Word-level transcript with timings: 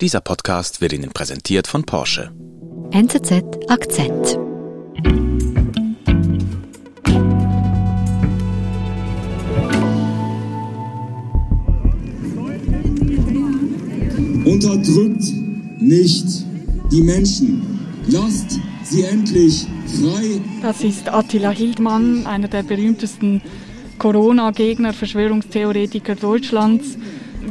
Dieser 0.00 0.20
Podcast 0.20 0.80
wird 0.80 0.92
Ihnen 0.92 1.10
präsentiert 1.10 1.66
von 1.66 1.82
Porsche. 1.82 2.30
NZZ 2.92 3.42
Akzent. 3.66 4.38
Unterdrückt 14.44 15.24
nicht 15.80 16.26
die 16.92 17.02
Menschen. 17.02 17.80
Lasst 18.06 18.60
sie 18.84 19.02
endlich 19.02 19.66
frei. 20.00 20.40
Das 20.62 20.80
ist 20.82 21.08
Attila 21.08 21.50
Hildmann, 21.50 22.24
einer 22.24 22.46
der 22.46 22.62
berühmtesten 22.62 23.42
Corona-Gegner, 23.98 24.92
Verschwörungstheoretiker 24.92 26.14
Deutschlands, 26.14 26.96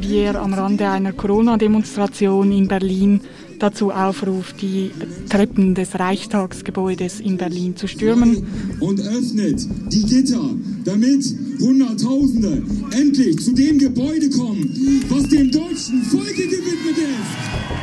wie 0.02 0.18
er 0.18 0.41
am 0.41 0.54
Rande 0.54 0.88
einer 0.89 1.13
Corona-Demonstration 1.13 2.52
in 2.52 2.68
Berlin 2.68 3.21
dazu 3.59 3.91
aufruft, 3.91 4.62
die 4.62 4.91
Treppen 5.30 5.73
des 5.76 5.98
Reichstagsgebäudes 5.99 7.20
in 7.20 7.38
Berlin 7.38 7.76
zu 7.76 7.88
stürmen. 7.88 8.45
Und 8.80 8.99
öffnet 9.02 9.67
die 9.91 10.03
Gitter, 10.03 10.49
damit 10.86 11.25
Hunderttausende 11.59 12.63
endlich 12.91 13.39
zu 13.44 13.53
dem 13.53 13.80
Gebäude 13.80 14.30
kommen, 14.30 15.03
was 15.09 15.23
dem 15.30 15.52
deutschen 15.52 16.03
Volke 16.03 16.44
gewidmet 16.44 16.98
ist. 16.98 17.77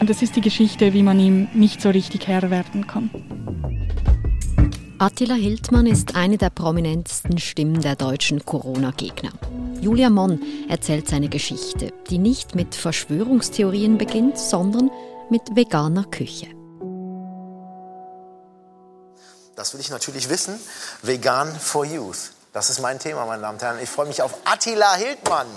Und 0.00 0.10
das 0.10 0.20
ist 0.20 0.36
die 0.36 0.42
Geschichte, 0.42 0.92
wie 0.92 1.02
man 1.02 1.18
ihm 1.18 1.48
nicht 1.54 1.80
so 1.80 1.88
richtig 1.88 2.26
Herr 2.26 2.50
werden 2.50 2.86
kann. 2.86 3.08
Attila 5.04 5.34
Hildmann 5.34 5.84
ist 5.84 6.14
eine 6.14 6.38
der 6.38 6.48
prominentesten 6.48 7.36
Stimmen 7.36 7.82
der 7.82 7.94
deutschen 7.94 8.46
Corona-Gegner. 8.46 9.32
Julia 9.78 10.08
Monn 10.08 10.42
erzählt 10.70 11.10
seine 11.10 11.28
Geschichte, 11.28 11.92
die 12.08 12.16
nicht 12.16 12.54
mit 12.54 12.74
Verschwörungstheorien 12.74 13.98
beginnt, 13.98 14.38
sondern 14.38 14.90
mit 15.28 15.42
veganer 15.54 16.04
Küche. 16.04 16.46
Das 19.56 19.74
will 19.74 19.80
ich 19.80 19.90
natürlich 19.90 20.30
wissen. 20.30 20.58
Vegan 21.02 21.54
for 21.54 21.84
Youth. 21.84 22.30
Das 22.54 22.70
ist 22.70 22.80
mein 22.80 22.98
Thema, 22.98 23.26
meine 23.26 23.42
Damen 23.42 23.56
und 23.56 23.62
Herren. 23.62 23.80
Ich 23.82 23.90
freue 23.90 24.06
mich 24.06 24.22
auf 24.22 24.32
Attila 24.46 24.94
Hildmann. 24.94 25.48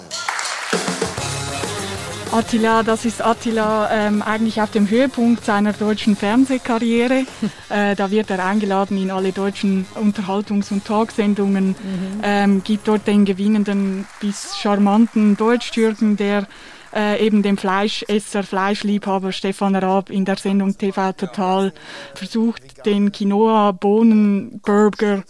Attila, 2.31 2.83
das 2.83 3.05
ist 3.05 3.23
Attila 3.23 3.89
ähm, 3.91 4.21
eigentlich 4.21 4.61
auf 4.61 4.71
dem 4.71 4.89
Höhepunkt 4.89 5.45
seiner 5.45 5.73
deutschen 5.73 6.15
Fernsehkarriere. 6.15 7.25
äh, 7.69 7.95
da 7.95 8.11
wird 8.11 8.29
er 8.29 8.45
eingeladen 8.45 8.97
in 8.97 9.11
alle 9.11 9.31
deutschen 9.31 9.85
Unterhaltungs- 9.95 10.71
und 10.71 10.85
Talksendungen, 10.85 11.69
mhm. 11.69 12.21
ähm, 12.23 12.63
gibt 12.63 12.87
dort 12.87 13.07
den 13.07 13.25
gewinnenden 13.25 14.05
bis 14.19 14.57
charmanten 14.57 15.37
Deutsch-Türken, 15.37 16.17
der 16.17 16.47
äh, 16.93 17.25
eben 17.25 17.41
dem 17.43 17.57
Fleischesser, 17.57 18.43
Fleischliebhaber 18.43 19.31
Stefan 19.31 19.75
Raab 19.75 20.09
in 20.09 20.25
der 20.25 20.37
Sendung 20.37 20.77
TV 20.77 21.13
Total 21.13 21.73
versucht, 22.13 22.85
den 22.85 23.11
Quinoa-Bohnen-Burger 23.11 25.23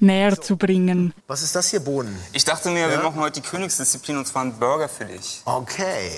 näher 0.00 0.40
zu 0.40 0.56
bringen. 0.56 1.12
Was 1.26 1.42
ist 1.42 1.54
das 1.54 1.68
hier, 1.68 1.80
Bohnen? 1.80 2.18
Ich 2.32 2.44
dachte 2.44 2.70
mir, 2.70 2.80
ja? 2.80 2.90
wir 2.90 2.98
machen 2.98 3.20
heute 3.20 3.40
die 3.40 3.46
Königsdisziplin 3.46 4.16
und 4.16 4.26
zwar 4.26 4.42
einen 4.42 4.58
Burger 4.58 4.88
für 4.88 5.04
dich. 5.04 5.42
Okay. 5.44 6.12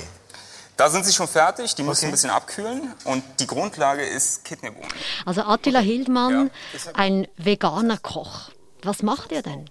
Da 0.76 0.88
sind 0.90 1.04
sie 1.04 1.12
schon 1.12 1.28
fertig, 1.28 1.74
die 1.74 1.82
müssen 1.82 1.98
okay. 1.98 2.06
ein 2.06 2.12
bisschen 2.12 2.30
abkühlen 2.30 2.92
und 3.04 3.22
die 3.40 3.46
Grundlage 3.46 4.02
ist 4.02 4.44
Kidneybohnen. 4.44 4.88
Also 5.26 5.42
Attila 5.42 5.80
Hildmann, 5.80 6.50
ja. 6.72 6.92
ein 6.94 7.28
veganer 7.36 7.98
Koch. 7.98 8.50
Was 8.82 9.02
macht 9.02 9.32
er 9.32 9.42
denn? 9.42 9.66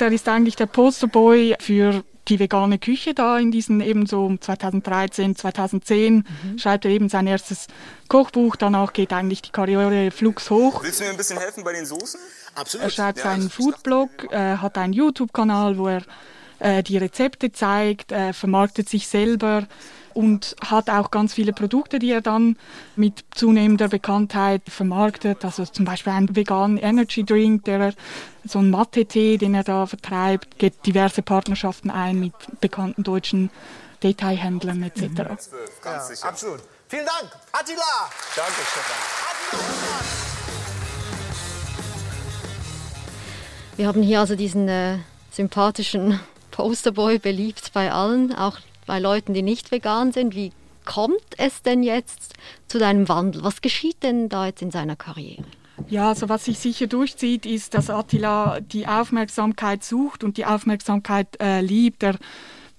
Der 0.00 0.10
ist 0.10 0.28
eigentlich 0.28 0.56
der 0.56 0.66
Posterboy 0.66 1.56
für 1.60 2.04
die 2.28 2.38
vegane 2.38 2.78
Küche 2.78 3.14
da 3.14 3.38
in 3.38 3.50
diesen 3.50 3.80
eben 3.80 4.06
so 4.06 4.34
2013, 4.36 5.36
2010 5.36 6.14
mhm. 6.14 6.58
schreibt 6.58 6.84
er 6.84 6.90
eben 6.90 7.08
sein 7.08 7.26
erstes 7.26 7.66
Kochbuch. 8.08 8.56
Danach 8.56 8.92
geht 8.92 9.12
eigentlich 9.12 9.42
die 9.42 9.50
Karriere 9.50 10.10
flugs 10.10 10.50
hoch. 10.50 10.82
Willst 10.82 11.00
du 11.00 11.04
mir 11.04 11.10
ein 11.10 11.16
bisschen 11.16 11.38
helfen 11.38 11.64
bei 11.64 11.72
den 11.72 11.86
Soßen? 11.86 12.18
Absolut. 12.54 12.86
Er 12.86 12.90
schreibt 12.90 13.18
ja, 13.18 13.24
seinen 13.24 13.50
Foodblog, 13.50 14.32
äh, 14.32 14.56
hat 14.56 14.78
einen 14.78 14.92
YouTube-Kanal, 14.92 15.76
wo 15.76 15.88
er 15.88 16.02
äh, 16.60 16.82
die 16.82 16.96
Rezepte 16.96 17.52
zeigt, 17.52 18.12
äh, 18.12 18.32
vermarktet 18.32 18.88
sich 18.88 19.08
selber 19.08 19.66
und 20.14 20.56
hat 20.64 20.88
auch 20.88 21.10
ganz 21.10 21.34
viele 21.34 21.52
Produkte, 21.52 21.98
die 21.98 22.10
er 22.10 22.20
dann 22.20 22.56
mit 22.96 23.24
zunehmender 23.34 23.88
Bekanntheit 23.88 24.62
vermarktet. 24.68 25.44
Also 25.44 25.64
zum 25.66 25.84
Beispiel 25.84 26.12
einen 26.12 26.34
veganen 26.34 26.78
Energy 26.78 27.24
Drink, 27.24 27.64
der 27.64 27.80
er, 27.80 27.94
so 28.44 28.58
ein 28.58 28.70
Mathe-Tee, 28.70 29.38
den 29.38 29.54
er 29.54 29.64
da 29.64 29.86
vertreibt, 29.86 30.58
geht 30.58 30.86
diverse 30.86 31.22
Partnerschaften 31.22 31.90
ein 31.90 32.20
mit 32.20 32.34
bekannten 32.60 33.02
deutschen 33.02 33.50
Detailhändlern 34.02 34.82
etc. 34.82 35.00
Mhm. 35.02 35.16
Ja, 35.84 36.28
absolut. 36.28 36.60
Vielen 36.88 37.06
Dank, 37.06 37.30
Attila! 37.52 38.10
Danke, 38.36 38.52
Stefan. 38.70 40.34
Wir 43.76 43.88
haben 43.88 44.02
hier 44.02 44.20
also 44.20 44.36
diesen 44.36 44.68
äh, 44.68 44.98
sympathischen 45.32 46.20
Posterboy 46.52 47.18
beliebt 47.18 47.72
bei 47.72 47.90
allen, 47.90 48.32
auch 48.32 48.58
bei 48.86 48.98
Leuten, 48.98 49.34
die 49.34 49.42
nicht 49.42 49.70
vegan 49.70 50.12
sind. 50.12 50.34
Wie 50.34 50.52
kommt 50.84 51.22
es 51.38 51.62
denn 51.62 51.82
jetzt 51.82 52.34
zu 52.68 52.78
deinem 52.78 53.08
Wandel? 53.08 53.42
Was 53.42 53.60
geschieht 53.60 54.02
denn 54.02 54.28
da 54.28 54.46
jetzt 54.46 54.62
in 54.62 54.70
seiner 54.70 54.96
Karriere? 54.96 55.44
Ja, 55.88 56.10
also 56.10 56.28
was 56.28 56.44
sich 56.44 56.58
sicher 56.58 56.86
durchzieht, 56.86 57.46
ist, 57.46 57.74
dass 57.74 57.90
Attila 57.90 58.60
die 58.60 58.86
Aufmerksamkeit 58.86 59.82
sucht 59.82 60.22
und 60.22 60.36
die 60.36 60.46
Aufmerksamkeit 60.46 61.28
äh, 61.40 61.60
liebt. 61.60 62.02
Er 62.04 62.16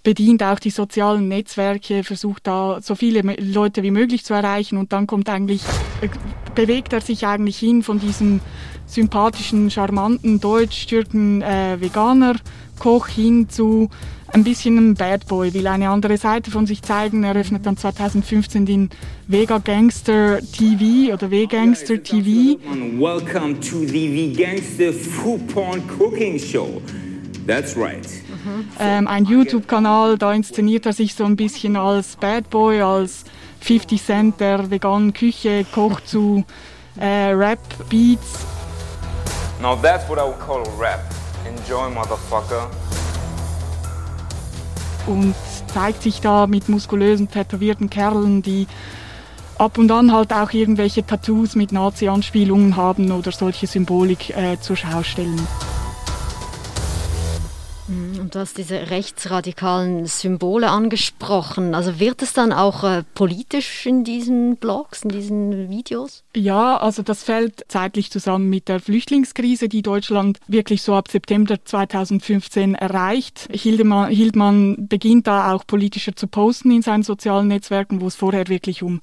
bedient 0.04 0.44
auch 0.44 0.60
die 0.60 0.70
sozialen 0.70 1.28
Netzwerke, 1.28 2.04
versucht 2.04 2.48
da 2.48 2.80
so 2.82 2.96
viele 2.96 3.22
Leute 3.38 3.84
wie 3.84 3.92
möglich 3.92 4.24
zu 4.24 4.34
erreichen 4.34 4.78
und 4.78 4.94
dann 4.94 5.08
kommt 5.08 5.28
eigentlich, 5.30 5.62
äh, 6.02 6.10
bewegt 6.54 6.94
er 6.94 7.02
sich 7.02 7.28
eigentlich 7.28 7.58
hin 7.58 7.84
von 7.84 8.00
diesem 8.00 8.40
sympathischen, 8.86 9.72
charmanten 9.72 10.40
Deutsch-Türken 10.40 11.42
äh, 11.42 11.78
hin 13.08 13.50
zu 13.50 13.90
ein 14.36 14.44
bisschen 14.44 14.78
ein 14.78 14.96
Bad 14.96 15.28
Boy, 15.28 15.54
will 15.54 15.66
eine 15.66 15.90
andere 15.90 16.18
Seite 16.18 16.52
von 16.52 16.68
sich 16.68 16.82
zeigen. 16.82 17.24
Er 17.24 17.38
öffnet 17.38 17.66
dann 17.66 17.78
2015 17.78 18.66
den 18.66 18.90
Vega 19.28 19.60
Gangster 19.60 20.40
TV 20.42 21.14
oder 21.14 21.30
V-Gangster 21.30 22.04
TV. 22.04 22.60
Welcome 23.00 23.62
to 23.62 23.86
the 23.88 24.34
V-Gangster 24.34 24.92
Food 24.92 25.48
Porn 25.48 25.82
Cooking 25.88 26.38
Show. 26.38 26.82
That's 27.48 27.78
right. 27.78 28.06
Ähm, 28.78 29.08
ein 29.08 29.24
YouTube-Kanal, 29.24 30.18
da 30.18 30.34
inszeniert 30.34 30.86
er 30.86 30.92
sich 30.92 31.16
so 31.16 31.24
ein 31.24 31.38
bisschen 31.38 31.78
als 31.78 32.18
Bad 32.18 32.50
Boy, 32.50 32.82
als 32.82 33.24
50 33.62 34.04
Cent 34.04 34.40
der 34.42 34.70
veganen 34.70 35.14
Küche, 35.14 35.66
kocht 35.74 36.10
zu 36.10 36.44
äh, 37.00 37.32
Rap-Beats. 37.32 38.40
Now 39.62 39.78
that's 39.82 40.10
what 40.10 40.20
I 40.20 40.24
would 40.24 40.40
call 40.46 40.62
rap. 40.78 41.00
Enjoy, 41.48 41.90
motherfucker 41.90 42.70
und 45.08 45.36
zeigt 45.74 46.04
sich 46.04 46.22
da 46.22 46.48
mit 46.48 46.70
muskulösen, 46.70 47.30
tätowierten 47.30 47.90
Kerlen, 47.90 48.42
die 48.42 48.68
ab 49.58 49.78
und 49.78 49.92
an 49.92 50.12
halt 50.12 50.34
auch 50.34 50.52
irgendwelche 50.52 51.06
Tattoos 51.06 51.56
mit 51.56 51.72
Nazi-Anspielungen 51.72 52.76
haben 52.76 53.12
oder 53.12 53.32
solche 53.32 53.68
Symbolik 53.68 54.32
äh, 54.32 54.60
zur 54.60 54.76
Schau 54.76 55.04
stellen. 55.04 55.40
Und 58.26 58.34
du 58.34 58.40
hast 58.40 58.58
diese 58.58 58.90
rechtsradikalen 58.90 60.08
Symbole 60.08 60.72
angesprochen. 60.72 61.76
Also 61.76 62.00
wird 62.00 62.24
es 62.24 62.34
dann 62.34 62.54
auch 62.54 62.84
äh, 62.84 63.04
politisch 63.14 63.86
in 63.86 64.04
diesen 64.04 64.56
Blogs, 64.56 65.04
in 65.04 65.10
diesen 65.10 65.70
Videos? 65.70 66.24
Ja, 66.36 66.76
also 66.78 67.04
das 67.04 67.22
fällt 67.22 67.66
zeitlich 67.68 68.10
zusammen 68.10 68.50
mit 68.50 68.68
der 68.68 68.80
Flüchtlingskrise, 68.80 69.70
die 69.70 69.84
Deutschland 69.84 70.40
wirklich 70.48 70.82
so 70.82 70.96
ab 70.96 71.08
September 71.08 71.64
2015 71.64 72.74
erreicht. 72.74 73.48
Hildemann, 73.52 74.10
Hildmann 74.10 74.88
beginnt 74.88 75.28
da 75.28 75.54
auch 75.54 75.68
politischer 75.68 76.16
zu 76.16 76.26
posten 76.26 76.72
in 76.72 76.82
seinen 76.82 77.04
sozialen 77.04 77.48
Netzwerken, 77.48 78.02
wo 78.02 78.08
es 78.08 78.16
vorher 78.16 78.48
wirklich 78.48 78.82
um 78.82 79.02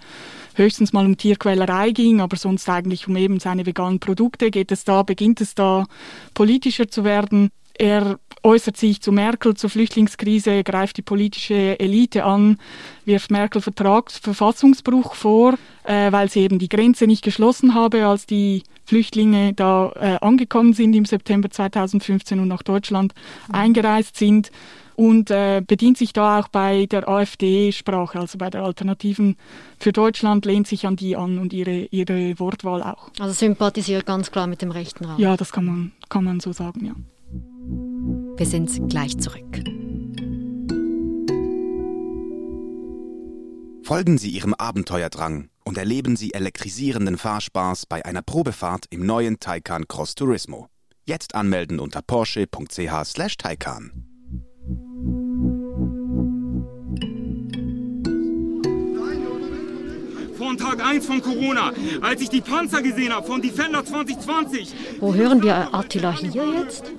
höchstens 0.54 0.92
mal 0.92 1.06
um 1.06 1.16
Tierquälerei 1.16 1.92
ging, 1.92 2.20
aber 2.20 2.36
sonst 2.36 2.68
eigentlich 2.68 3.06
um 3.06 3.14
eben 3.14 3.38
seine 3.38 3.66
veganen 3.66 4.00
Produkte. 4.00 4.50
Geht 4.50 4.72
es 4.72 4.82
da, 4.82 5.04
beginnt 5.04 5.40
es 5.40 5.54
da 5.54 5.86
politischer 6.34 6.88
zu 6.88 7.04
werden. 7.04 7.52
Er 7.78 8.18
äußert 8.42 8.76
sich 8.76 9.00
zu 9.00 9.12
Merkel, 9.12 9.54
zur 9.54 9.70
Flüchtlingskrise, 9.70 10.64
greift 10.64 10.96
die 10.96 11.02
politische 11.02 11.78
Elite 11.78 12.24
an, 12.24 12.58
wirft 13.04 13.30
Merkel 13.30 13.62
Vertragsverfassungsbruch 13.62 15.14
vor, 15.14 15.54
äh, 15.84 16.10
weil 16.10 16.28
sie 16.28 16.40
eben 16.40 16.58
die 16.58 16.68
Grenze 16.68 17.06
nicht 17.06 17.22
geschlossen 17.22 17.74
habe, 17.74 18.06
als 18.06 18.26
die 18.26 18.62
Flüchtlinge 18.84 19.52
da 19.54 19.92
äh, 19.94 20.18
angekommen 20.20 20.72
sind 20.72 20.94
im 20.94 21.04
September 21.04 21.50
2015 21.50 22.40
und 22.40 22.48
nach 22.48 22.62
Deutschland 22.62 23.14
mhm. 23.48 23.54
eingereist 23.54 24.16
sind 24.16 24.50
und 24.96 25.30
äh, 25.30 25.62
bedient 25.66 25.96
sich 25.96 26.12
da 26.12 26.40
auch 26.40 26.48
bei 26.48 26.86
der 26.86 27.08
AfD-Sprache, 27.08 28.18
also 28.18 28.38
bei 28.38 28.50
der 28.50 28.62
Alternativen 28.62 29.36
für 29.78 29.92
Deutschland, 29.92 30.44
lehnt 30.44 30.66
sich 30.66 30.86
an 30.86 30.96
die 30.96 31.16
an 31.16 31.38
und 31.38 31.52
ihre, 31.52 31.86
ihre 31.90 32.38
Wortwahl 32.38 32.82
auch. 32.82 33.10
Also 33.18 33.32
sympathisiert 33.32 34.04
ganz 34.04 34.30
klar 34.30 34.46
mit 34.46 34.62
dem 34.62 34.70
rechten 34.70 35.04
Raum. 35.04 35.20
Ja, 35.20 35.36
das 35.36 35.52
kann 35.52 35.64
man, 35.64 35.92
kann 36.08 36.24
man 36.24 36.40
so 36.40 36.52
sagen, 36.52 36.84
ja. 36.84 36.92
Wir 37.32 38.46
sind 38.46 38.90
gleich 38.90 39.16
zurück. 39.18 39.62
Folgen 43.84 44.18
Sie 44.18 44.30
Ihrem 44.30 44.54
Abenteuerdrang 44.54 45.48
und 45.64 45.76
erleben 45.76 46.16
Sie 46.16 46.34
elektrisierenden 46.34 47.18
Fahrspaß 47.18 47.86
bei 47.86 48.04
einer 48.04 48.22
Probefahrt 48.22 48.86
im 48.90 49.06
neuen 49.06 49.40
Taycan 49.40 49.88
Cross 49.88 50.14
Turismo. 50.14 50.68
Jetzt 51.04 51.34
anmelden 51.34 51.80
unter 51.80 52.00
porsche.ch/taycan. 52.02 54.06
Von 60.38 60.58
Tag 60.58 60.84
1 60.84 61.06
von 61.06 61.22
Corona, 61.22 61.72
als 62.00 62.20
ich 62.20 62.28
die 62.28 62.40
Panzer 62.40 62.82
gesehen 62.82 63.12
habe 63.12 63.26
von 63.26 63.42
Defender 63.42 63.84
2020. 63.84 64.74
Wo 65.00 65.14
hören 65.14 65.42
wir 65.42 65.74
Attila 65.74 66.16
hier 66.16 66.54
jetzt? 66.60 66.92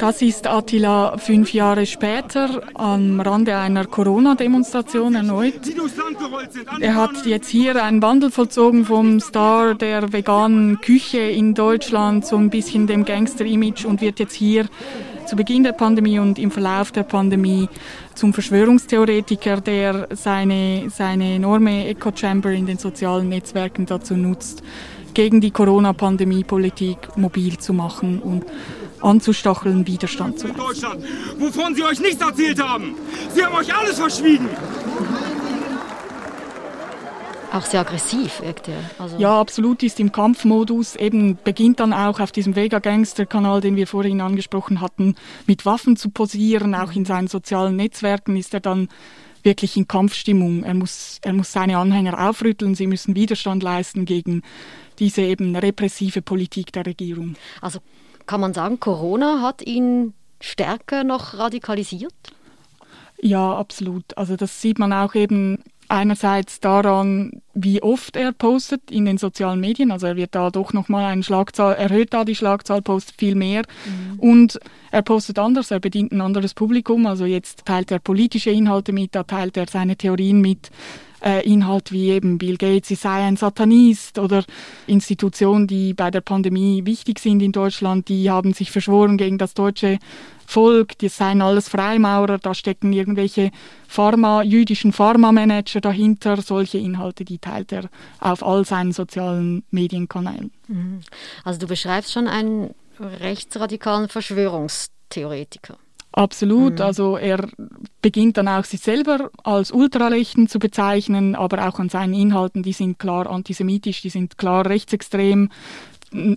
Das 0.00 0.22
ist 0.22 0.46
Attila 0.46 1.18
fünf 1.18 1.52
Jahre 1.52 1.84
später 1.84 2.62
am 2.72 3.20
Rande 3.20 3.54
einer 3.58 3.84
Corona-Demonstration 3.84 5.14
erneut. 5.14 5.60
Er 6.80 6.94
hat 6.94 7.26
jetzt 7.26 7.50
hier 7.50 7.84
einen 7.84 8.00
Wandel 8.00 8.30
vollzogen 8.30 8.86
vom 8.86 9.20
Star 9.20 9.74
der 9.74 10.10
veganen 10.10 10.80
Küche 10.80 11.18
in 11.18 11.52
Deutschland 11.52 12.24
so 12.24 12.36
ein 12.36 12.48
bisschen 12.48 12.86
dem 12.86 13.04
Gangster-Image 13.04 13.84
und 13.84 14.00
wird 14.00 14.20
jetzt 14.20 14.32
hier 14.32 14.70
zu 15.26 15.36
Beginn 15.36 15.64
der 15.64 15.72
Pandemie 15.72 16.18
und 16.18 16.38
im 16.38 16.50
Verlauf 16.50 16.92
der 16.92 17.02
Pandemie 17.02 17.68
zum 18.14 18.32
Verschwörungstheoretiker, 18.32 19.60
der 19.60 20.08
seine, 20.12 20.88
seine 20.88 21.34
enorme 21.34 21.88
Echo-Chamber 21.88 22.52
in 22.52 22.64
den 22.64 22.78
sozialen 22.78 23.28
Netzwerken 23.28 23.84
dazu 23.84 24.14
nutzt, 24.14 24.62
gegen 25.14 25.40
die 25.40 25.50
Corona-Pandemie-Politik 25.50 27.16
mobil 27.16 27.58
zu 27.58 27.72
machen 27.72 28.20
und 28.20 28.44
anzustacheln, 29.00 29.86
Widerstand 29.86 30.38
zu 30.38 30.48
leisten. 30.48 30.60
Deutschland, 30.60 31.04
wovon 31.38 31.74
sie 31.74 31.82
euch 31.82 32.00
nichts 32.00 32.22
erzählt 32.22 32.62
haben. 32.62 32.94
Sie 33.34 33.44
haben 33.44 33.54
euch 33.54 33.74
alles 33.74 33.98
verschwiegen. 33.98 34.48
Auch 37.52 37.62
sehr 37.62 37.80
aggressiv 37.80 38.42
wirkt 38.42 38.68
er. 38.68 38.78
Also 38.98 39.18
Ja, 39.18 39.40
absolut 39.40 39.82
ist 39.82 39.98
im 39.98 40.12
Kampfmodus, 40.12 40.94
eben 40.94 41.36
beginnt 41.42 41.80
dann 41.80 41.92
auch 41.92 42.20
auf 42.20 42.30
diesem 42.30 42.54
Vega-Gangster-Kanal, 42.54 43.60
den 43.60 43.74
wir 43.74 43.88
vorhin 43.88 44.20
angesprochen 44.20 44.80
hatten, 44.80 45.16
mit 45.46 45.66
Waffen 45.66 45.96
zu 45.96 46.10
posieren. 46.10 46.76
Auch 46.76 46.92
in 46.92 47.04
seinen 47.04 47.26
sozialen 47.26 47.74
Netzwerken 47.74 48.36
ist 48.36 48.54
er 48.54 48.60
dann 48.60 48.88
wirklich 49.44 49.76
in 49.76 49.88
Kampfstimmung. 49.88 50.64
Er 50.64 50.74
muss, 50.74 51.18
er 51.22 51.32
muss 51.32 51.52
seine 51.52 51.78
Anhänger 51.78 52.28
aufrütteln, 52.28 52.74
sie 52.74 52.86
müssen 52.86 53.14
Widerstand 53.14 53.62
leisten 53.62 54.04
gegen 54.04 54.42
diese 54.98 55.22
eben 55.22 55.56
repressive 55.56 56.22
Politik 56.22 56.72
der 56.72 56.86
Regierung. 56.86 57.36
Also 57.60 57.80
kann 58.26 58.40
man 58.40 58.54
sagen, 58.54 58.78
Corona 58.80 59.42
hat 59.42 59.62
ihn 59.62 60.14
stärker 60.40 61.04
noch 61.04 61.34
radikalisiert? 61.34 62.14
Ja, 63.20 63.56
absolut. 63.56 64.16
Also 64.16 64.36
das 64.36 64.60
sieht 64.60 64.78
man 64.78 64.92
auch 64.92 65.14
eben 65.14 65.62
einerseits 65.90 66.60
daran, 66.60 67.42
wie 67.52 67.82
oft 67.82 68.16
er 68.16 68.32
postet 68.32 68.90
in 68.90 69.04
den 69.04 69.18
sozialen 69.18 69.60
Medien. 69.60 69.90
Also 69.90 70.06
er 70.06 70.16
wird 70.16 70.34
da 70.34 70.50
doch 70.50 70.72
nochmal 70.72 71.06
eine 71.06 71.22
Schlagzahl, 71.22 71.74
erhöht 71.74 72.14
da 72.14 72.24
die 72.24 72.36
Schlagzahl, 72.36 72.80
postet 72.80 73.16
viel 73.18 73.34
mehr. 73.34 73.62
Und 74.18 74.60
er 74.90 75.02
postet 75.02 75.38
anders, 75.38 75.70
er 75.70 75.80
bedient 75.80 76.12
ein 76.12 76.20
anderes 76.20 76.54
Publikum. 76.54 77.06
Also 77.06 77.24
jetzt 77.24 77.64
teilt 77.64 77.90
er 77.90 77.98
politische 77.98 78.50
Inhalte 78.50 78.92
mit, 78.92 79.14
da 79.14 79.24
teilt 79.24 79.56
er 79.56 79.66
seine 79.68 79.96
Theorien 79.96 80.40
mit. 80.40 80.70
Äh, 81.22 81.46
Inhalt 81.46 81.92
wie 81.92 82.08
eben 82.08 82.38
Bill 82.38 82.56
Gates, 82.56 82.88
sie 82.88 82.94
sei 82.94 83.26
ein 83.26 83.36
Satanist 83.36 84.18
oder 84.18 84.42
Institutionen, 84.86 85.66
die 85.66 85.92
bei 85.92 86.10
der 86.10 86.22
Pandemie 86.22 86.86
wichtig 86.86 87.18
sind 87.18 87.42
in 87.42 87.52
Deutschland, 87.52 88.08
die 88.08 88.30
haben 88.30 88.54
sich 88.54 88.70
verschworen 88.70 89.18
gegen 89.18 89.36
das 89.36 89.52
deutsche 89.52 89.98
Volk, 90.46 90.96
die 90.98 91.08
seien 91.08 91.42
alles 91.42 91.68
Freimaurer, 91.68 92.38
da 92.38 92.54
stecken 92.54 92.94
irgendwelche 92.94 93.50
Pharma, 93.86 94.42
jüdischen 94.42 94.92
Pharma-Manager 94.92 95.82
dahinter, 95.82 96.40
solche 96.40 96.78
Inhalte, 96.78 97.26
die 97.26 97.38
teilt 97.38 97.70
er 97.70 97.90
auf 98.18 98.42
all 98.42 98.64
seinen 98.64 98.92
sozialen 98.92 99.62
Medienkanälen. 99.70 100.50
Also 101.44 101.60
du 101.60 101.66
beschreibst 101.66 102.12
schon 102.12 102.28
einen 102.28 102.74
rechtsradikalen 102.98 104.08
Verschwörungstheoretiker. 104.08 105.76
Absolut, 106.12 106.80
also 106.80 107.16
er 107.16 107.48
beginnt 108.02 108.36
dann 108.36 108.48
auch 108.48 108.64
sich 108.64 108.80
selber 108.80 109.30
als 109.44 109.70
Ultrarechten 109.70 110.48
zu 110.48 110.58
bezeichnen, 110.58 111.36
aber 111.36 111.68
auch 111.68 111.78
an 111.78 111.88
seinen 111.88 112.14
Inhalten, 112.14 112.64
die 112.64 112.72
sind 112.72 112.98
klar 112.98 113.30
antisemitisch, 113.30 114.02
die 114.02 114.10
sind 114.10 114.36
klar 114.36 114.66
rechtsextrem, 114.66 115.50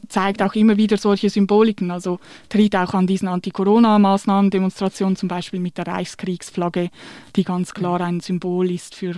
zeigt 0.07 0.43
auch 0.43 0.53
immer 0.53 0.77
wieder 0.77 0.97
solche 0.97 1.31
Symboliken, 1.31 1.89
also 1.89 2.19
tritt 2.49 2.75
auch 2.75 2.93
an 2.93 3.07
diesen 3.07 3.27
Anti-Corona-Maßnahmen, 3.27 4.51
Demonstrationen 4.51 5.15
zum 5.15 5.27
Beispiel 5.27 5.59
mit 5.59 5.79
der 5.79 5.87
Reichskriegsflagge, 5.87 6.91
die 7.35 7.43
ganz 7.43 7.73
klar 7.73 7.99
ein 8.01 8.19
Symbol 8.19 8.69
ist 8.69 8.93
für 8.93 9.15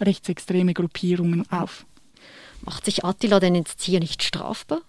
rechtsextreme 0.00 0.74
Gruppierungen 0.74 1.44
auf. 1.52 1.86
Macht 2.64 2.86
sich 2.86 3.04
Attila 3.04 3.38
denn 3.38 3.54
jetzt 3.54 3.82
hier 3.82 4.00
nicht 4.00 4.24
strafbar? 4.24 4.80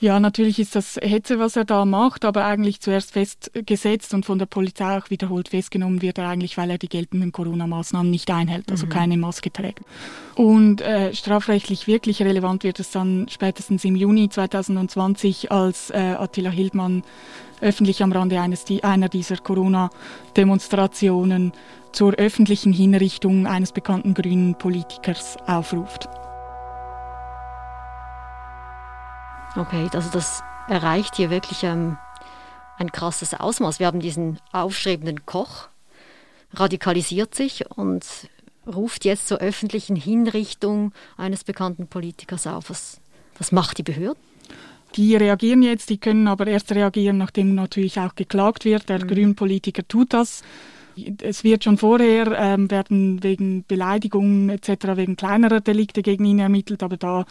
Ja, 0.00 0.20
natürlich 0.20 0.60
ist 0.60 0.76
das 0.76 0.96
Hetze, 1.02 1.40
was 1.40 1.56
er 1.56 1.64
da 1.64 1.84
macht, 1.84 2.24
aber 2.24 2.44
eigentlich 2.44 2.80
zuerst 2.80 3.10
festgesetzt 3.10 4.14
und 4.14 4.24
von 4.24 4.38
der 4.38 4.46
Polizei 4.46 4.96
auch 4.96 5.10
wiederholt 5.10 5.48
festgenommen 5.48 6.02
wird 6.02 6.18
er 6.18 6.28
eigentlich, 6.28 6.56
weil 6.56 6.70
er 6.70 6.78
die 6.78 6.88
geltenden 6.88 7.32
Corona-Maßnahmen 7.32 8.08
nicht 8.08 8.30
einhält, 8.30 8.70
also 8.70 8.86
keine 8.86 9.16
Maske 9.16 9.52
trägt. 9.52 9.80
Und 10.36 10.82
äh, 10.82 11.12
strafrechtlich 11.14 11.88
wirklich 11.88 12.22
relevant 12.22 12.62
wird 12.62 12.78
es 12.78 12.92
dann 12.92 13.26
spätestens 13.28 13.84
im 13.84 13.96
Juni 13.96 14.28
2020, 14.28 15.50
als 15.50 15.90
äh, 15.90 16.14
Attila 16.16 16.50
Hildmann 16.50 17.02
öffentlich 17.60 18.04
am 18.04 18.12
Rande 18.12 18.40
eines, 18.40 18.66
einer 18.82 19.08
dieser 19.08 19.38
Corona-Demonstrationen 19.38 21.50
zur 21.90 22.14
öffentlichen 22.14 22.72
Hinrichtung 22.72 23.48
eines 23.48 23.72
bekannten 23.72 24.14
grünen 24.14 24.56
Politikers 24.56 25.36
aufruft. 25.48 26.08
Okay, 29.58 29.88
also 29.92 30.08
das 30.12 30.44
erreicht 30.68 31.16
hier 31.16 31.30
wirklich 31.30 31.64
ähm, 31.64 31.98
ein 32.76 32.92
krasses 32.92 33.34
Ausmaß. 33.34 33.80
Wir 33.80 33.88
haben 33.88 33.98
diesen 33.98 34.38
aufstrebenden 34.52 35.26
Koch, 35.26 35.66
radikalisiert 36.54 37.34
sich 37.34 37.68
und 37.68 38.06
ruft 38.68 39.04
jetzt 39.04 39.26
zur 39.26 39.38
öffentlichen 39.38 39.96
Hinrichtung 39.96 40.92
eines 41.16 41.42
bekannten 41.42 41.88
Politikers 41.88 42.46
auf. 42.46 42.70
Was, 42.70 43.00
was 43.36 43.50
macht 43.50 43.78
die 43.78 43.82
Behörde? 43.82 44.20
Die 44.94 45.16
reagieren 45.16 45.62
jetzt, 45.62 45.90
die 45.90 45.98
können 45.98 46.28
aber 46.28 46.46
erst 46.46 46.70
reagieren, 46.70 47.18
nachdem 47.18 47.56
natürlich 47.56 47.98
auch 47.98 48.14
geklagt 48.14 48.64
wird. 48.64 48.88
Der 48.88 49.00
Grünpolitiker 49.00 49.86
tut 49.88 50.12
das. 50.12 50.42
Es 51.22 51.44
wird 51.44 51.64
schon 51.64 51.78
vorher, 51.78 52.32
ähm, 52.38 52.70
werden 52.70 53.22
wegen 53.22 53.64
Beleidigungen 53.66 54.48
etc., 54.50 54.96
wegen 54.96 55.16
kleinerer 55.16 55.60
Delikte 55.60 56.02
gegen 56.02 56.24
ihn 56.24 56.38
ermittelt, 56.38 56.82
aber 56.82 56.96
da 56.96 57.24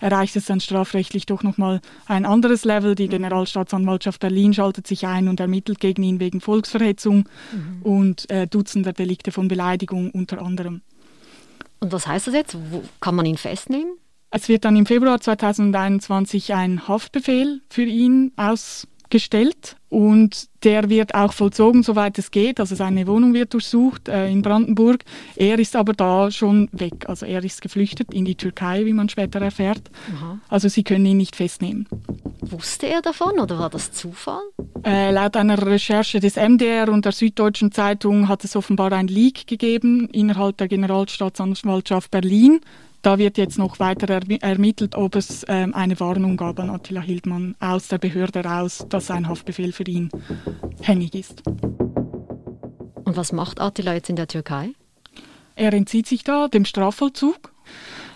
erreicht 0.00 0.36
es 0.36 0.46
dann 0.46 0.60
strafrechtlich 0.60 1.26
doch 1.26 1.42
nochmal 1.42 1.80
ein 2.06 2.26
anderes 2.26 2.64
Level. 2.64 2.94
Die 2.94 3.08
Generalstaatsanwaltschaft 3.08 4.20
Berlin 4.20 4.54
schaltet 4.54 4.86
sich 4.86 5.06
ein 5.06 5.28
und 5.28 5.40
ermittelt 5.40 5.80
gegen 5.80 6.02
ihn 6.02 6.20
wegen 6.20 6.40
Volksverhetzung 6.40 7.28
und 7.82 8.30
äh, 8.30 8.46
Dutzender 8.46 8.92
Delikte 8.92 9.32
von 9.32 9.48
Beleidigung 9.48 10.10
unter 10.10 10.42
anderem. 10.42 10.82
Und 11.80 11.92
was 11.92 12.06
heißt 12.06 12.28
das 12.28 12.34
jetzt? 12.34 12.56
Wo, 12.70 12.82
kann 13.00 13.14
man 13.14 13.26
ihn 13.26 13.36
festnehmen? 13.36 13.94
Es 14.30 14.48
wird 14.48 14.64
dann 14.64 14.74
im 14.74 14.86
Februar 14.86 15.20
2021 15.20 16.54
ein 16.54 16.88
Haftbefehl 16.88 17.60
für 17.70 17.84
ihn 17.84 18.32
ausgestellt 19.14 19.76
und 19.90 20.48
der 20.64 20.88
wird 20.88 21.14
auch 21.14 21.32
vollzogen, 21.32 21.82
soweit 21.82 22.18
es 22.18 22.30
geht. 22.30 22.58
Also 22.58 22.74
seine 22.74 23.06
Wohnung 23.06 23.32
wird 23.32 23.52
durchsucht 23.52 24.08
äh, 24.08 24.28
in 24.28 24.42
Brandenburg. 24.42 25.04
Er 25.36 25.58
ist 25.58 25.76
aber 25.76 25.92
da 25.92 26.30
schon 26.30 26.68
weg. 26.72 27.08
Also 27.08 27.26
er 27.26 27.44
ist 27.44 27.62
geflüchtet 27.62 28.12
in 28.12 28.24
die 28.24 28.34
Türkei, 28.34 28.84
wie 28.86 28.92
man 28.92 29.08
später 29.08 29.40
erfährt. 29.40 29.82
Also 30.48 30.68
sie 30.68 30.82
können 30.82 31.06
ihn 31.06 31.18
nicht 31.18 31.36
festnehmen. 31.36 31.86
Wusste 32.40 32.88
er 32.88 33.02
davon 33.02 33.38
oder 33.38 33.58
war 33.58 33.70
das 33.70 33.92
Zufall? 33.92 34.42
Äh, 34.84 35.12
laut 35.12 35.36
einer 35.36 35.64
Recherche 35.64 36.18
des 36.18 36.36
MDR 36.36 36.88
und 36.88 37.04
der 37.04 37.12
Süddeutschen 37.12 37.70
Zeitung 37.70 38.28
hat 38.28 38.44
es 38.44 38.56
offenbar 38.56 38.92
ein 38.92 39.08
Leak 39.08 39.46
gegeben 39.46 40.08
innerhalb 40.12 40.56
der 40.56 40.68
Generalstaatsanwaltschaft 40.68 42.10
Berlin. 42.10 42.60
Da 43.04 43.18
wird 43.18 43.36
jetzt 43.36 43.58
noch 43.58 43.80
weiter 43.80 44.06
ermi- 44.06 44.42
ermittelt, 44.42 44.94
ob 44.96 45.14
es 45.14 45.44
ähm, 45.48 45.74
eine 45.74 46.00
Warnung 46.00 46.38
gab 46.38 46.58
an 46.58 46.70
Attila 46.70 47.02
Hildmann 47.02 47.54
aus 47.60 47.88
der 47.88 47.98
Behörde 47.98 48.42
raus, 48.42 48.86
dass 48.88 49.10
ein 49.10 49.28
Haftbefehl 49.28 49.72
für 49.72 49.82
ihn 49.84 50.08
hängig 50.80 51.14
ist. 51.14 51.42
Und 51.46 53.14
was 53.14 53.32
macht 53.32 53.60
Attila 53.60 53.92
jetzt 53.92 54.08
in 54.08 54.16
der 54.16 54.26
Türkei? 54.26 54.70
Er 55.54 55.74
entzieht 55.74 56.06
sich 56.06 56.24
da 56.24 56.48
dem 56.48 56.64
Strafvollzug, 56.64 57.52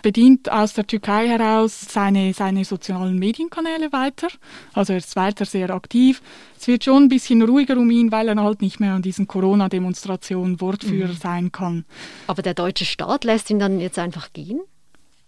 bedient 0.01 0.51
aus 0.51 0.73
der 0.73 0.87
Türkei 0.87 1.27
heraus 1.27 1.81
seine, 1.87 2.33
seine 2.33 2.65
sozialen 2.65 3.19
Medienkanäle 3.19 3.93
weiter. 3.93 4.29
Also 4.73 4.93
er 4.93 4.97
ist 4.97 5.15
weiter 5.15 5.45
sehr 5.45 5.69
aktiv. 5.69 6.23
Es 6.59 6.67
wird 6.67 6.83
schon 6.83 7.03
ein 7.03 7.09
bisschen 7.09 7.43
ruhiger 7.43 7.77
um 7.77 7.91
ihn, 7.91 8.11
weil 8.11 8.27
er 8.27 8.41
halt 8.41 8.63
nicht 8.63 8.79
mehr 8.79 8.93
an 8.95 9.03
diesen 9.03 9.27
Corona-Demonstrationen 9.27 10.59
Wortführer 10.59 11.13
sein 11.13 11.51
kann. 11.51 11.85
Aber 12.25 12.41
der 12.41 12.55
deutsche 12.55 12.85
Staat 12.85 13.23
lässt 13.23 13.51
ihn 13.51 13.59
dann 13.59 13.79
jetzt 13.79 13.99
einfach 13.99 14.33
gehen? 14.33 14.61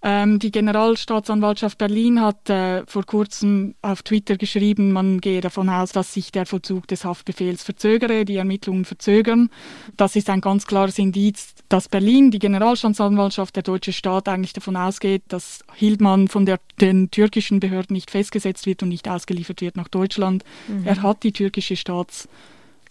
Ähm, 0.04 0.40
die 0.40 0.52
Generalstaatsanwaltschaft 0.52 1.78
Berlin 1.78 2.22
hat 2.22 2.50
äh, 2.50 2.84
vor 2.88 3.06
kurzem 3.06 3.76
auf 3.84 4.02
Twitter 4.02 4.36
geschrieben, 4.36 4.92
man 4.92 5.22
gehe 5.22 5.42
davon 5.42 5.70
aus, 5.70 5.92
dass 5.92 6.14
sich 6.14 6.32
der 6.32 6.48
Vollzug 6.48 6.88
des 6.88 7.06
Haftbefehls 7.06 7.62
verzögere, 7.62 8.26
die 8.26 8.38
Ermittlungen 8.38 8.86
verzögern. 8.86 9.52
Das 9.98 10.16
ist 10.16 10.30
ein 10.32 10.42
ganz 10.42 10.66
klares 10.66 10.98
Indiz, 10.98 11.54
dass 11.70 11.88
Berlin, 11.88 12.32
die 12.32 12.40
Generalstaatsanwaltschaft, 12.40 13.56
der 13.56 13.64
deutsche 13.64 13.94
Staat 13.94 14.28
eigentlich 14.28 14.54
davon 14.54 14.76
ausgeht, 14.76 15.22
dass 15.28 15.64
Hildmann 15.76 16.28
von 16.28 16.48
der, 16.48 16.60
den 16.80 17.12
türkischen 17.12 17.60
Behörden 17.60 17.94
nicht 17.94 18.10
festgesetzt 18.10 18.66
wird 18.66 18.82
und 18.82 18.90
nicht 18.90 19.08
ausgeliefert 19.08 19.62
wird 19.62 19.78
nach 19.78 19.88
Deutschland. 19.88 20.44
Mhm. 20.68 20.86
Er 20.86 21.04
hat 21.04 21.22
die 21.22 21.32
türkische 21.32 21.76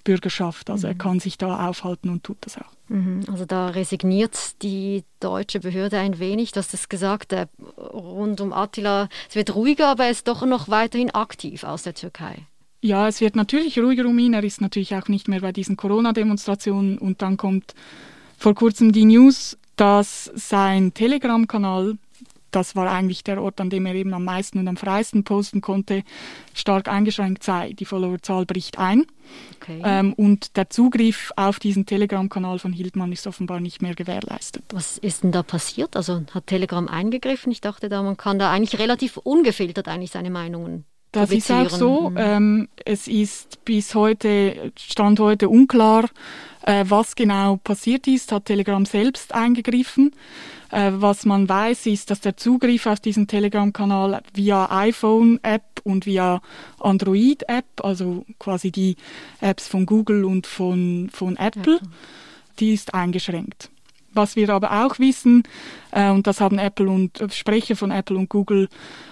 Staatsbürgerschaft, 0.01 0.71
also 0.71 0.87
mhm. 0.87 0.93
er 0.93 0.99
kann 0.99 1.21
sich 1.21 1.39
da 1.39 1.69
aufhalten 1.69 2.09
und 2.11 2.25
tut 2.25 2.39
das 2.41 2.59
auch. 2.59 2.73
Mhm. 2.89 3.23
Also 3.31 3.45
da 3.45 3.69
resigniert 3.69 4.63
die 4.63 5.05
deutsche 5.21 5.61
Behörde 5.61 5.99
ein 5.99 6.19
wenig. 6.19 6.53
Du 6.53 6.59
hast 6.59 6.75
es 6.75 6.89
gesagt, 6.89 7.33
äh, 7.33 7.47
rund 7.79 8.41
um 8.41 8.53
Attila, 8.53 9.09
es 9.29 9.37
wird 9.37 9.55
ruhiger, 9.55 9.89
aber 9.89 10.05
er 10.05 10.11
ist 10.11 10.27
doch 10.27 10.45
noch 10.45 10.69
weiterhin 10.69 11.11
aktiv 11.11 11.65
aus 11.65 11.83
der 11.83 11.95
Türkei. 11.95 12.47
Ja, 12.83 13.09
es 13.09 13.21
wird 13.21 13.37
natürlich 13.37 13.79
ruhiger 13.79 14.07
um 14.07 14.19
ihn. 14.19 14.33
Er 14.33 14.43
ist 14.43 14.61
natürlich 14.61 14.95
auch 14.95 15.09
nicht 15.09 15.29
mehr 15.29 15.41
bei 15.41 15.53
diesen 15.53 15.77
Corona-Demonstrationen. 15.77 16.97
Und 16.97 17.21
dann 17.21 17.37
kommt 17.37 17.75
vor 18.39 18.55
kurzem 18.55 18.93
die 18.93 19.05
News, 19.05 19.59
dass 19.77 20.31
sein 20.35 20.95
Telegram-Kanal 20.95 21.99
das 22.51 22.77
war 22.77 22.91
eigentlich 22.91 23.25
der 23.25 23.43
Ort, 23.43 23.61
an 23.61 23.71
dem 23.71 23.87
er 23.87 23.95
eben 23.95 24.15
am 24.15 24.25
meisten 24.25 24.59
und 24.59 24.69
am 24.69 24.77
freisten 24.77 25.25
posten 25.25 25.61
konnte, 25.61 26.03
stark 26.55 26.89
eingeschränkt 26.89 27.43
sei. 27.43 27.73
Die 27.73 27.85
Followerzahl 27.85 28.47
bricht 28.47 28.79
ein. 28.79 29.05
Okay. 29.61 29.81
Ähm, 29.85 30.13
und 30.15 30.57
der 30.57 30.71
Zugriff 30.71 31.33
auf 31.37 31.59
diesen 31.59 31.87
Telegram-Kanal 31.87 32.59
von 32.59 32.73
Hildmann 32.73 33.13
ist 33.13 33.27
offenbar 33.27 33.61
nicht 33.61 33.83
mehr 33.83 33.95
gewährleistet. 33.95 34.65
Was 34.73 34.99
ist 34.99 35.23
denn 35.23 35.33
da 35.33 35.43
passiert? 35.43 35.97
Also 35.97 36.23
hat 36.33 36.47
Telegram 36.47 36.89
eingegriffen? 36.89 37.53
Ich 37.53 37.61
dachte 37.61 37.89
da, 37.89 38.03
man 38.03 38.17
kann 38.17 38.39
da 38.39 38.51
eigentlich 38.51 38.81
relativ 38.81 39.17
ungefiltert 39.17 39.89
eigentlich 39.89 40.11
seine 40.11 40.31
Meinungen 40.31 40.85
das 41.13 41.31
ist 41.33 41.51
auch 41.51 41.71
so. 41.71 42.11
Mhm. 42.11 42.17
Ähm, 42.19 42.69
es 42.85 43.09
ist 43.09 43.65
bis 43.65 43.95
heute, 43.95 44.73
Stand 44.79 45.19
heute 45.21 45.49
unklar, 45.49 46.09
äh, 46.63 46.85
was 46.87 47.17
genau 47.17 47.57
passiert 47.57 48.07
ist. 48.07 48.33
Hat 48.33 48.45
Telegram 48.45 48.85
selbst 48.85 49.35
eingegriffen. 49.35 50.13
Äh, 50.71 50.93
was 50.95 51.27
man 51.27 51.49
weiß, 51.49 51.87
ist, 51.87 52.11
dass 52.11 52.21
der 52.21 52.37
Zugriff 52.37 52.87
auf 52.87 53.01
diesen 53.01 53.27
Telegram-Kanal 53.27 54.23
via 54.35 54.71
iPhone-App 54.71 55.81
und 55.83 56.07
via 56.07 56.41
Android-App, 56.79 57.65
also 57.83 58.25
quasi 58.39 58.71
die 58.71 58.97
Apps 59.41 59.67
von 59.67 59.87
Google 59.87 60.25
und 60.25 60.47
von, 60.47 61.11
von 61.13 61.37
Apple, 61.37 61.77
Apple. 61.77 61.81
die 62.61 62.73
ist 62.73 62.95
eingeschränkt. 62.95 63.71
Was 64.13 64.37
wir 64.37 64.51
aber 64.51 64.85
auch 64.85 64.99
wissen, 64.99 65.45
äh, 65.93 66.11
und 66.11 66.27
das 66.27 66.41
haben 66.41 66.59
Apple 66.59 66.89
und 66.89 67.21
äh, 67.21 67.31
Sprecher 67.31 67.77
von 67.77 67.91
Apple 67.91 68.17
und 68.17 68.29
Google 68.29 68.69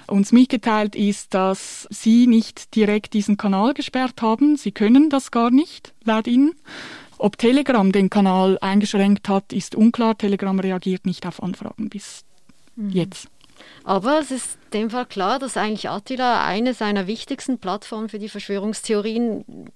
uns 0.07 0.33
mitgeteilt, 0.33 0.97
ist, 0.97 1.35
dass 1.35 1.87
sie 1.91 2.27
nicht 2.27 2.75
direkt 2.75 3.15
diesen 3.15 3.37
Kanal 3.37 3.75
gesperrt 3.75 4.23
haben. 4.23 4.57
Sie 4.57 4.73
können 4.73 5.11
das 5.11 5.31
gar 5.31 5.51
nicht, 5.51 5.95
laut 6.05 6.27
ihnen. 6.27 6.53
Ob 7.19 7.37
Telegram 7.37 7.91
den 7.91 8.11
Kanal 8.11 8.59
eingeschränkt 8.61 9.29
hat, 9.29 9.53
ist 9.53 9.75
unklar. 9.75 10.17
Telegram 10.17 10.59
reagiert 10.59 11.05
nicht 11.05 11.27
auf 11.27 11.43
Anfragen 11.43 11.89
bis 11.89 12.25
mhm. 12.77 12.91
jetzt. 12.91 13.29
Aber 13.85 14.19
es 14.21 14.31
ist 14.31 14.59
in 14.67 14.81
dem 14.81 14.91
Fall 14.91 15.07
klar, 15.07 15.39
dass 15.39 15.57
eigentlich 15.57 15.89
Attila 15.89 16.45
eine 16.45 16.75
seiner 16.75 17.07
wichtigsten 17.07 17.59
Plattformen 17.59 18.09
für 18.09 18.19
die 18.19 18.29
Verschwörungstheorien 18.29 19.71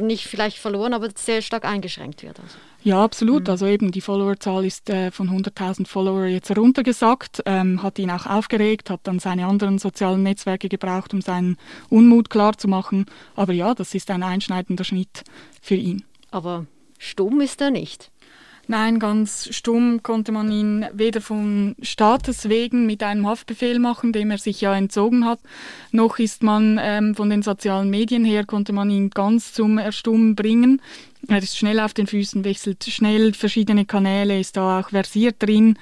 nicht 0.00 0.26
vielleicht 0.26 0.58
verloren, 0.58 0.94
aber 0.94 1.08
sehr 1.14 1.42
stark 1.42 1.64
eingeschränkt 1.64 2.22
wird. 2.22 2.40
Also. 2.40 2.56
Ja, 2.82 3.02
absolut. 3.02 3.44
Mhm. 3.44 3.50
Also 3.50 3.66
eben 3.66 3.90
die 3.90 4.00
Followerzahl 4.00 4.64
ist 4.64 4.88
äh, 4.90 5.10
von 5.10 5.28
100.000 5.28 5.86
Follower 5.86 6.26
jetzt 6.26 6.56
runtergesackt, 6.56 7.42
ähm, 7.46 7.82
hat 7.82 7.98
ihn 7.98 8.10
auch 8.10 8.26
aufgeregt, 8.26 8.90
hat 8.90 9.00
dann 9.04 9.18
seine 9.18 9.46
anderen 9.46 9.78
sozialen 9.78 10.22
Netzwerke 10.22 10.68
gebraucht, 10.68 11.12
um 11.12 11.20
seinen 11.20 11.56
Unmut 11.88 12.30
klarzumachen. 12.30 13.06
Aber 13.34 13.52
ja, 13.52 13.74
das 13.74 13.94
ist 13.94 14.10
ein 14.10 14.22
einschneidender 14.22 14.84
Schnitt 14.84 15.24
für 15.60 15.74
ihn. 15.74 16.04
Aber 16.30 16.66
stumm 16.98 17.40
ist 17.40 17.60
er 17.60 17.70
nicht. 17.70 18.10
Nein, 18.68 18.98
ganz 18.98 19.48
stumm 19.52 20.02
konnte 20.02 20.32
man 20.32 20.50
ihn 20.50 20.86
weder 20.92 21.20
vom 21.20 21.76
Staates 21.82 22.48
wegen 22.48 22.84
mit 22.84 23.02
einem 23.04 23.26
Haftbefehl 23.26 23.78
machen, 23.78 24.12
dem 24.12 24.32
er 24.32 24.38
sich 24.38 24.60
ja 24.60 24.74
entzogen 24.74 25.24
hat, 25.24 25.38
noch 25.92 26.18
ist 26.18 26.42
man 26.42 26.80
ähm, 26.82 27.14
von 27.14 27.30
den 27.30 27.42
sozialen 27.42 27.90
Medien 27.90 28.24
her, 28.24 28.44
konnte 28.44 28.72
man 28.72 28.90
ihn 28.90 29.10
ganz 29.10 29.52
zum 29.52 29.78
Erstummen 29.78 30.34
bringen. 30.34 30.82
Er 31.28 31.38
ist 31.38 31.56
schnell 31.56 31.78
auf 31.78 31.94
den 31.94 32.08
Füßen, 32.08 32.44
wechselt 32.44 32.84
schnell 32.84 33.34
verschiedene 33.34 33.84
Kanäle, 33.84 34.40
ist 34.40 34.56
da 34.56 34.80
auch 34.80 34.90
versiert 34.90 35.36
drin. 35.38 35.78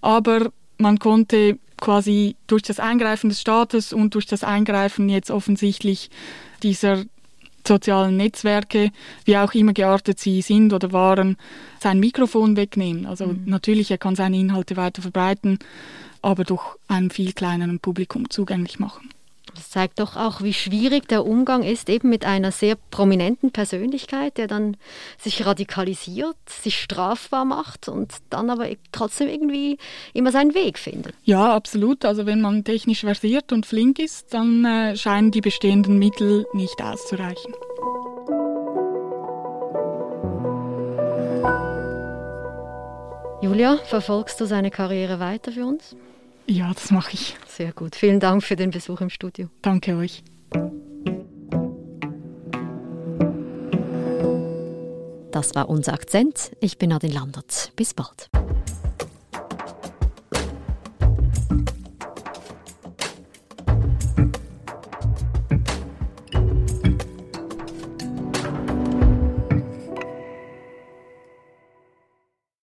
Aber 0.00 0.50
man 0.78 0.98
konnte 0.98 1.58
quasi 1.80 2.34
durch 2.48 2.62
das 2.62 2.80
Eingreifen 2.80 3.28
des 3.28 3.40
Staates 3.40 3.92
und 3.92 4.14
durch 4.14 4.26
das 4.26 4.42
Eingreifen 4.42 5.08
jetzt 5.08 5.30
offensichtlich 5.30 6.10
dieser 6.62 7.04
sozialen 7.66 8.16
Netzwerke, 8.16 8.90
wie 9.24 9.36
auch 9.36 9.54
immer 9.54 9.72
geartet 9.72 10.18
sie 10.18 10.42
sind 10.42 10.72
oder 10.72 10.92
waren, 10.92 11.36
sein 11.80 12.00
Mikrofon 12.00 12.56
wegnehmen. 12.56 13.06
Also 13.06 13.26
mhm. 13.26 13.42
natürlich, 13.46 13.90
er 13.90 13.98
kann 13.98 14.16
seine 14.16 14.38
Inhalte 14.38 14.76
weiter 14.76 15.02
verbreiten, 15.02 15.58
aber 16.22 16.44
doch 16.44 16.78
einem 16.88 17.10
viel 17.10 17.32
kleineren 17.32 17.78
Publikum 17.78 18.30
zugänglich 18.30 18.78
machen. 18.78 19.10
Das 19.56 19.70
zeigt 19.70 19.98
doch 19.98 20.16
auch, 20.16 20.42
wie 20.42 20.52
schwierig 20.52 21.08
der 21.08 21.26
Umgang 21.26 21.62
ist, 21.62 21.88
eben 21.88 22.10
mit 22.10 22.24
einer 22.24 22.52
sehr 22.52 22.76
prominenten 22.90 23.50
Persönlichkeit, 23.50 24.36
der 24.36 24.46
dann 24.46 24.76
sich 25.18 25.46
radikalisiert, 25.46 26.36
sich 26.48 26.78
strafbar 26.80 27.44
macht 27.44 27.88
und 27.88 28.12
dann 28.30 28.50
aber 28.50 28.68
trotzdem 28.92 29.28
irgendwie 29.28 29.78
immer 30.12 30.30
seinen 30.30 30.54
Weg 30.54 30.78
findet. 30.78 31.14
Ja, 31.24 31.54
absolut. 31.54 32.04
Also 32.04 32.26
wenn 32.26 32.40
man 32.40 32.64
technisch 32.64 33.00
versiert 33.00 33.52
und 33.52 33.66
flink 33.66 33.98
ist, 33.98 34.34
dann 34.34 34.64
äh, 34.64 34.96
scheinen 34.96 35.30
die 35.30 35.40
bestehenden 35.40 35.98
Mittel 35.98 36.46
nicht 36.52 36.80
auszureichen. 36.82 37.54
Julia, 43.40 43.76
verfolgst 43.84 44.40
du 44.40 44.44
seine 44.44 44.70
Karriere 44.70 45.20
weiter 45.20 45.52
für 45.52 45.64
uns? 45.64 45.94
Ja, 46.46 46.72
das 46.72 46.90
mache 46.90 47.14
ich. 47.14 47.36
Sehr 47.48 47.72
gut. 47.72 47.96
Vielen 47.96 48.20
Dank 48.20 48.42
für 48.42 48.56
den 48.56 48.70
Besuch 48.70 49.00
im 49.00 49.10
Studio. 49.10 49.48
Danke 49.62 49.96
euch. 49.96 50.22
Das 55.32 55.54
war 55.54 55.68
unser 55.68 55.92
Akzent. 55.92 56.52
Ich 56.60 56.78
bin 56.78 56.90
Nadine 56.90 57.12
Landert. 57.12 57.72
Bis 57.76 57.92
bald. 57.92 58.30